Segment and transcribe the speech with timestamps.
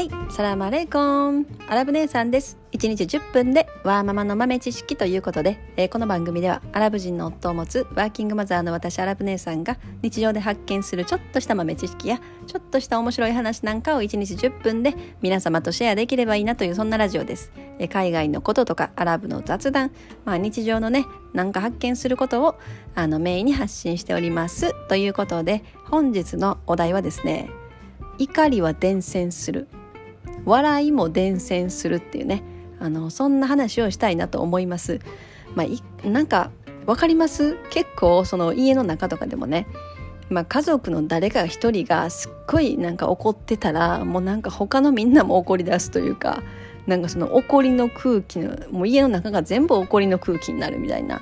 [0.00, 1.44] はい、サラマレイコン。
[1.68, 2.56] アラブ姉さんです。
[2.72, 19.90] 1日10分でワーママの豆知識ということで、えー、この番組ではアラブ人の夫を持つワーキングマザーの私アラブ姉さんが日常で発見するちょっとした豆知識やちょっとした面白い話なんかを1日10分で皆様とシェアできればいいなというそんなラジオです、えー、海外のこととかアラブの雑談、
[20.24, 21.04] まあ、日常のね
[21.34, 22.58] なんか発見することを
[22.94, 24.72] あのメインに発信しております。
[24.88, 27.50] ということで本日のお題はですね
[28.16, 29.68] 怒りは伝染する。
[30.44, 32.42] 笑いも伝染するっていうね
[32.78, 35.00] あのそんな話をしたいなと思います。
[35.54, 36.50] まあ、なんか
[36.86, 37.56] 分かります？
[37.70, 39.66] 結構その家の中とかでもね、
[40.28, 46.42] まあ、家族の誰か一人がすっごいなんか怒ってたらもうなんか他のみんなも怒り出すというか
[46.86, 51.20] なんかその怒りの空気のもう家の中が全部怒りの空気になるみたいな。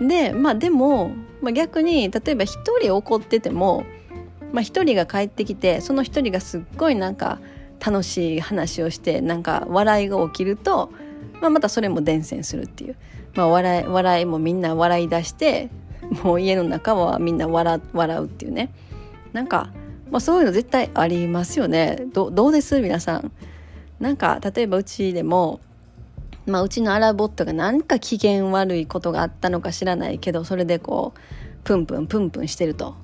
[0.00, 3.84] でまあでも、まあ、逆に例えば一人怒ってても、
[4.52, 7.38] まあ、一人が帰ってきてその一人がすっごいなんか
[7.84, 10.90] 楽しい話をしてなんか笑いが起きると、
[11.40, 12.96] まあ、またそれも伝染するっていう、
[13.34, 15.68] まあ、笑い笑いもみんな笑い出して
[16.22, 18.72] もう家の中はみんな笑笑うっていうね。
[19.32, 19.70] なんか、
[20.10, 22.04] まあ、そういうの絶対ありますよね。
[22.12, 22.80] どどうです？
[22.80, 23.32] 皆さん。
[23.98, 25.60] なんか例えばうちでも
[26.44, 31.20] まあ、うちのアラボットがなんか機嫌悪いことがあったのか知らないけどそれでこう
[31.62, 32.96] プンプンプンプンしてると。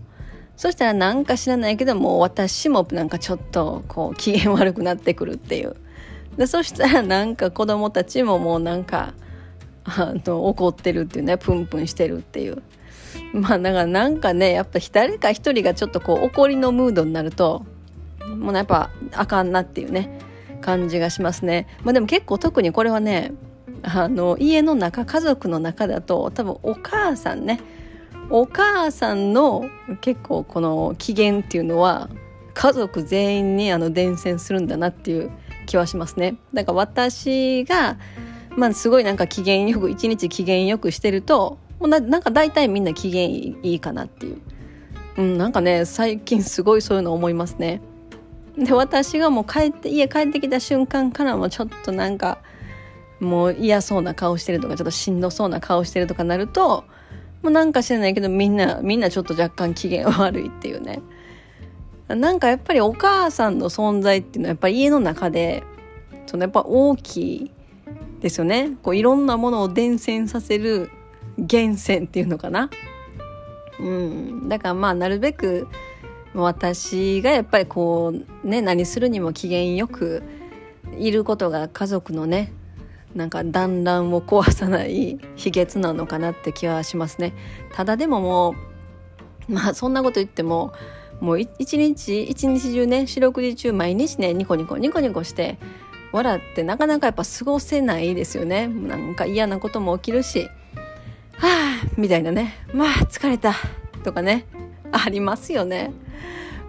[0.58, 5.76] そしたらなんか知らないけどもう私もなんかちょっとこう機嫌悪くなってくるっていう。
[6.36, 9.14] でそしたらなんか子供たちももうなんか
[9.84, 11.38] あの怒ってるっていうね。
[11.38, 12.60] プンプンしてるっていう。
[13.32, 17.64] まあだからなんかねやっぱ誰か一人がちょっとこう怒りのムードになると
[18.26, 20.18] もうやっぱあかんなっていうね
[20.60, 21.68] 感じがしますね。
[21.84, 23.30] まあでも結構特にこれはね
[23.84, 27.60] あの家の中家族の中だと多分お母さんね
[28.30, 29.68] お母さんの
[30.00, 32.10] 結構この機嫌っていうのは
[32.54, 35.30] 家族全員にあの伝染するんだなっていう
[35.66, 36.36] 気はしますね。
[36.52, 37.98] だから私が、
[38.56, 44.40] まあ、すごいなんか機嫌よく一日機嫌よくしてるともうななんか大体みんな機嫌いいかなっていう、
[45.16, 47.80] うん、なんかね最近すごいそういうの思いますね。
[48.58, 52.38] で私がもう帰って家帰ってきた瞬間からもちょっとなんか
[53.20, 56.84] もう嫌そうな顔してるとかちょっとしんどそうな顔してるとかなると
[57.42, 61.00] もうなんか知らないけどみんなみんなちょっと若干機嫌悪いっていうね。
[62.08, 65.62] なんかやっぱりお母さんの存在っていうのはやっぱり家の中で
[66.26, 67.50] そのやっぱ大きい
[68.20, 68.76] ですよね。
[68.82, 70.90] こういろんなものを伝染させる
[71.36, 72.70] 源泉っていうのかな。
[73.78, 74.48] うん。
[74.48, 75.68] だからまあなるべく
[76.34, 78.12] 私がやっぱりこ
[78.44, 80.22] うね何するにも機嫌よく
[80.96, 82.52] いることが家族のね
[83.14, 87.34] なんか団らんを壊さない秘訣なのかなって気はしますね。
[87.72, 88.54] ただでもも
[89.48, 90.72] うまあそんなこと言っても
[91.20, 95.58] もう一日一日中ね四六時中毎日ねニコニコニコニコして
[96.12, 98.68] 笑ってなかなかやっぱ過ごせないですよね。
[98.68, 100.48] なんか嫌なことも起きるし
[101.38, 102.54] はあみたいなね。
[102.72, 103.54] まあ疲れた
[104.04, 104.46] とかね
[104.92, 105.92] ありますよね。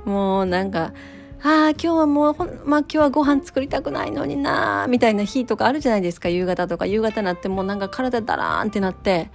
[0.05, 0.93] もうなんか
[1.41, 6.27] ああ今日はもうほんまあ今日はご飯作りたくないのになみたいな日とかあるじゃないですか。
[6.27, 6.85] 夕方とか。
[6.85, 9.31] 夕方になってもうなんか体だらーんってなって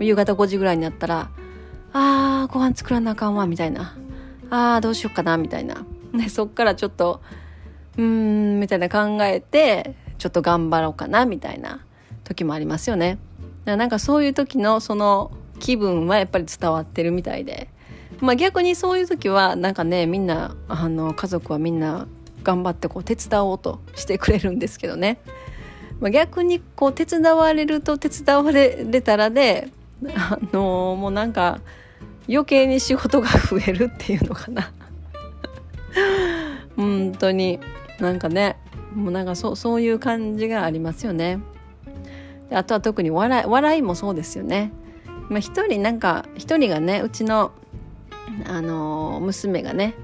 [0.00, 1.30] 夕方5時ぐらいになったら
[1.92, 3.96] ああご飯作らなあかんわみたいな。
[4.50, 5.86] ああどうしようかなみたいな。
[6.12, 7.20] でそっからちょっと
[7.96, 11.80] うーんみたいな考えてちょっと頑張ろうかなみたいな
[12.24, 13.18] 時もありますよね。
[13.64, 17.68] なんかそういう時のその気分はやっぱり伝わってるみたいで。
[18.24, 22.06] まあ、逆にそういう時はなんかねみんなあの家族はみんな
[22.42, 25.20] 頑張ってこう手伝おうとしてくれるんですけどね、
[26.00, 29.68] まあ、逆にこう手伝われると手伝われたらで
[30.16, 31.60] あのもうなんか
[32.26, 34.72] 余計に仕事が増えるっていうのかな。
[36.76, 37.60] 本当に。
[38.00, 38.56] なんかね
[38.94, 41.40] もうなんかそうそういう感じがありますよね。
[42.50, 44.72] あとは特に笑い笑いもそうですよね。
[45.28, 47.52] まあ、一人なんか一人がねうちの
[48.46, 49.94] あの娘がね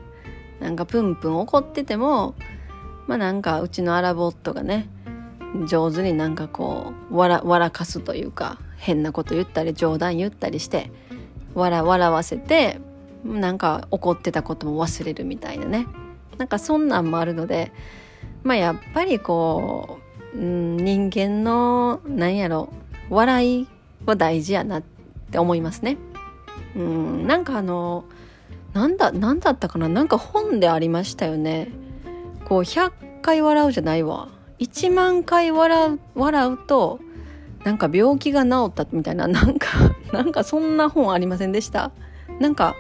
[0.61, 2.35] なんかプンプン怒ってても
[3.07, 4.89] まあなんかうちのアラボットがね
[5.67, 10.91] 上手になんかこう笑かすというか変なこと言ったり冗談言ったりして
[11.55, 12.79] 笑わせて
[13.25, 15.87] なんか怒ってたことも忘れるみたいなね
[16.39, 17.73] なんかそんなんもあるので
[18.43, 19.99] まあやっぱりこ
[20.35, 22.73] う、うん、人間のなんやろ
[23.11, 23.69] 笑い
[24.07, 24.83] は大事やなっ
[25.31, 25.99] て思いますね。
[26.77, 28.05] うんなんかあの
[28.73, 29.89] なんだなんだったかな？
[29.89, 31.69] なんか本でありましたよね。
[32.45, 34.29] こう100回笑うじゃないわ。
[34.59, 37.01] 1万回笑う笑うと
[37.65, 39.27] なんか病気が治ったみたいな。
[39.27, 39.69] なんか
[40.13, 41.91] なんかそんな本ありませんでした？
[42.39, 42.77] なんか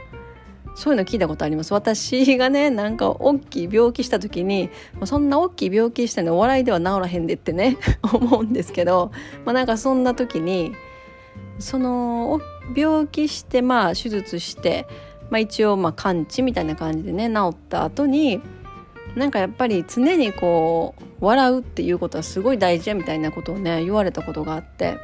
[0.76, 1.75] そういうの聞いたことあります。
[1.75, 4.70] 私がねなんか大きい病気した時に
[5.04, 7.76] そんな大きい病気してんの笑いでは治らへんでってね
[8.12, 9.10] 思うんですけど、
[9.44, 10.72] まあ、なんかそんな時に
[11.58, 12.40] その
[12.75, 14.87] 病気してまあ手術して、
[15.31, 18.41] まあ、一応まあ完治みたいな感じでね治った後に
[19.15, 24.99] なんかやっぱり常にこう笑うっていうことはすごい大事やみたいなことをね言われたことがあって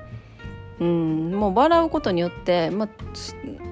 [0.80, 2.88] うんもう笑うことによって、まあ、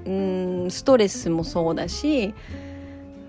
[0.06, 2.35] うんストレスもそうだし、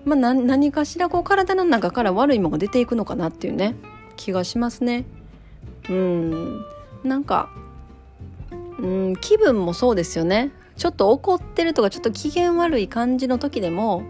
[0.04, 3.74] まあ、何かしらこう体の中から悪いものが出ていくのかなっていうね
[4.16, 5.04] 気がしますね。
[5.88, 6.64] うん
[7.04, 7.50] なんか
[8.78, 14.02] うん気分もそうですよねちょっと怒ってるとかちょっと機嫌悪い感じの時でも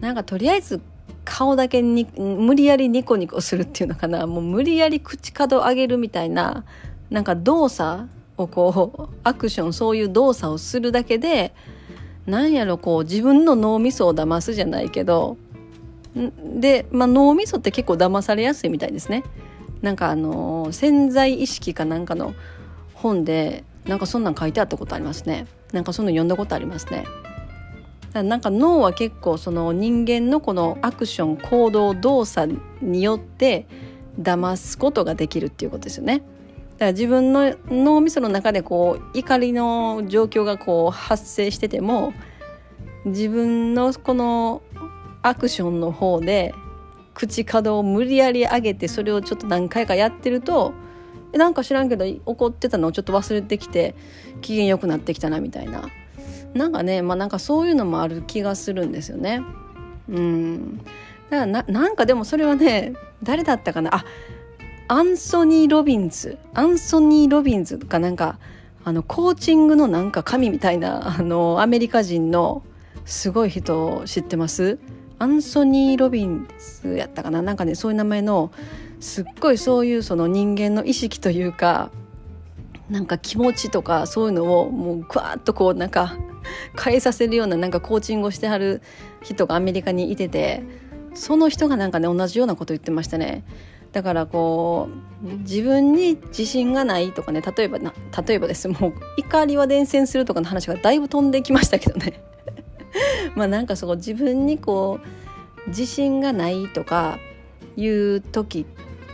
[0.00, 0.80] なんかとりあえず
[1.24, 4.26] 顔だけに無理やりニコニコするっていうのかな。
[4.26, 6.64] もう無理やり口角上げるみたいな
[7.10, 11.54] なんか動作をこうアクションそういう動作をするだけで
[12.26, 15.36] なんやろこう自分の脳みそを騙すじゃないけど
[16.14, 19.24] で、まあ、脳みそって結構騙されやすいみたいですね。
[19.82, 22.34] なんかあの潜在意識かなんかの
[22.94, 27.06] 本でなんかそんなん書いてあったことありますねなんかそんな読んだことありますね
[28.22, 33.66] なんか脳は結構その人間のこのアクション行動動作によって
[34.20, 36.22] 騙すことができるっていうことですよね。
[36.74, 42.12] だから自分の脳みその中でこう怒りの状況がこう発生してても
[43.04, 44.62] 自分のこの
[45.22, 46.54] アクションの方で
[47.14, 50.72] 口角を無理やり上げてそれをちょっと何回かやってると
[51.36, 53.94] なんか知らんけど怒ってたのをちょっと忘れてきて
[54.40, 55.88] 機嫌良くなってきたなみたいな。
[56.54, 59.42] なんかねまあなんかそういうのもある気がするんですよね。
[60.08, 60.78] うん。
[61.30, 62.92] だからなんかでもそれはね
[63.22, 63.94] 誰だったかな。
[63.96, 64.04] あ
[64.86, 66.38] アンソニー・ロビンズ。
[66.52, 68.38] アンソニー・ロビンズかなんか
[68.84, 72.62] あのコーチングのなんか神みたいなあのアメリカ人の
[73.06, 74.78] すごい人を知ってます？
[75.18, 76.46] アンソニー・ロビン
[76.82, 77.40] ズやったかな。
[77.42, 78.52] なんかねそういう名前の
[79.04, 81.90] すっごいそういうその人間の意識というか
[82.88, 86.16] なんか気持ちとかそういうのをもうグワーッとこうなんか
[86.82, 88.80] 変えさせるようななんかコーチングをしてはる
[89.22, 90.62] 人がアメリカにいてて
[91.12, 93.44] その人がなんかね同じようなこと言ってましたね。
[93.92, 94.88] だからこ
[95.22, 97.92] う自分に自信がないとかね例えばな
[98.26, 102.20] 例えばですもう怒りは伝染するとかの話がだいぶ飛んできましたけどね
[103.36, 104.98] まあなんかそこ自分にこ
[105.66, 107.18] う自信がないとか
[107.76, 108.66] いう時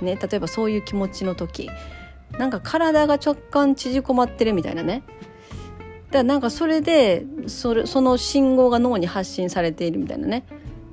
[0.05, 1.70] ね例えばそういう気持ちの時
[2.38, 5.02] なんか体が直感縮こまってるみたいなね。
[6.11, 10.44] だからなんかそれでそれその信号が脳に発信されているみたいなね。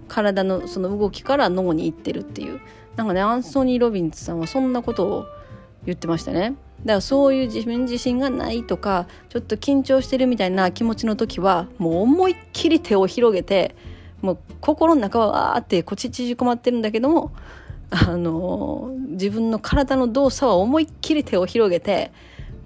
[0.08, 2.60] 体のその動きから脳に行ってるっていう。
[2.96, 5.26] なんかねアンソニー・ロビンズさんはそんなことを
[5.86, 6.56] 言ってましたね。
[6.82, 13.76] だからそういう自分自信がないとかちょっと緊張してるみたいな気持ちの時はもう思いっきり手を広げて
[14.22, 17.32] もう心の中はわーってこっち縮こまってるんだけども
[17.90, 22.12] あの自分の体の動作は思いっきり手を広げて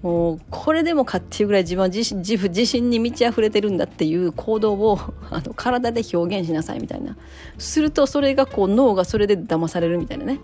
[0.02, 4.98] もうこれでもかっていうぐらい自分は自自自信に満ち溢れてるんだっていう行動を
[5.30, 7.16] あの体で表現しなさいみたいな。
[7.58, 10.40] するとそれがこう脳がそれで騙されるみたいなね、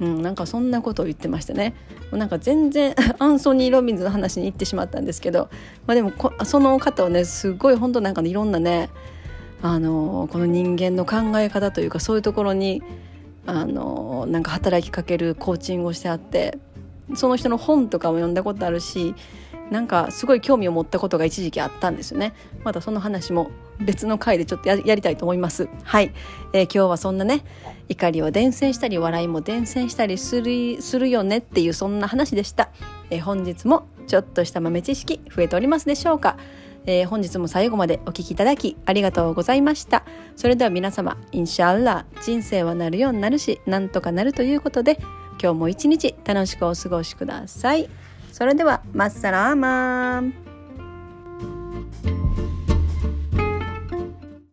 [0.00, 1.74] うん、なんかそんなことを言ってましたね。
[2.12, 5.48] なんか全然 アンソニー・ロビンズの話に行ってしまったんですけど、
[5.86, 6.12] まあ、でも
[6.44, 8.90] その方はねすごい本当なんか、ね、いろんなね
[9.62, 12.82] あのこの人間の考え方というかそういうところに
[13.46, 16.58] あのなんか働きかけるコーチングをしてあって
[17.14, 19.14] その人の本とかも読んだことあるし
[19.70, 22.32] なんかすごい興味を持ったことが一時期あったんですよね。
[22.64, 25.68] またその話も別の回でちょっとやりたいと思います。
[25.84, 26.12] はい、
[26.52, 27.44] えー、今日はそんなね
[27.88, 32.70] 怒りを伝染したり笑いも伝染したりするするよねっていうそんな話でした、
[33.10, 36.36] えー、本日もちょっとした豆知識増えておりますでしょうか？
[36.90, 40.04] えー、本日も最後までお聴きいただきありがとうございました。
[40.34, 44.98] それでは皆様、インシャアラ人生はなるようになるし、なんとかなるということで、
[45.40, 47.88] 今日も一日楽しくお過ごしください。
[48.32, 50.49] それでは、マッサラーマン。